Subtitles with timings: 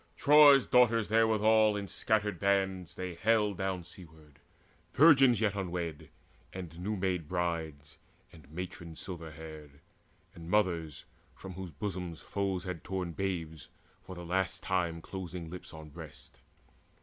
[0.17, 4.39] Troy's daughters therewithal in scattered bands They haled down seaward
[4.93, 6.09] virgins yet unwed,
[6.51, 7.99] And new made brides,
[8.33, 9.79] and matrons silver haired,
[10.33, 13.67] And mothers from whose bosoms foes had torn Babes
[14.01, 16.41] for the last time closing lips on breasts.